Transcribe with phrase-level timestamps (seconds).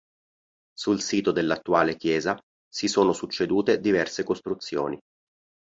[0.73, 2.35] Sul sito dell'attuale chiesa,
[2.67, 4.99] si sono succedute diverse costruzioni.